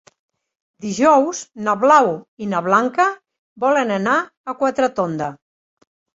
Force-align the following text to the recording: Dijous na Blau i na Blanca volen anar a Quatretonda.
Dijous 0.85 1.41
na 1.67 1.75
Blau 1.83 2.09
i 2.45 2.47
na 2.55 2.63
Blanca 2.69 3.07
volen 3.67 3.95
anar 4.01 4.19
a 4.55 4.59
Quatretonda. 4.65 5.31